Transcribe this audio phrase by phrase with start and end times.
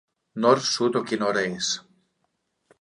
[0.45, 1.71] Nord, sud o quina hora és?